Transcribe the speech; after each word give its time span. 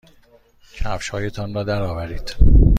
کفشهایتان 0.75 1.53
را 1.53 1.63
درآورید. 1.63 2.31